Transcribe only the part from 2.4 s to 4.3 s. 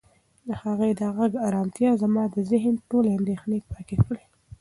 ذهن ټولې اندېښنې پاکې کړې.